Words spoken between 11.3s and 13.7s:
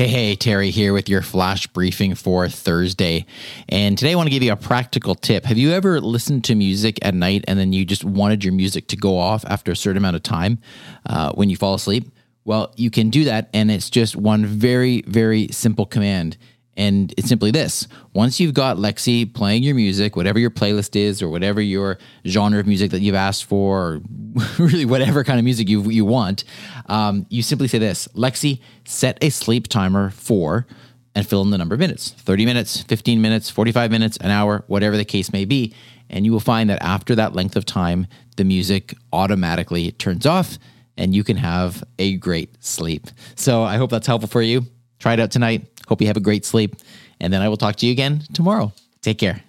when you fall asleep? Well, you can do that, and